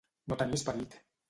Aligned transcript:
No 0.31 0.37
tenir 0.41 0.59
esperit. 0.61 1.01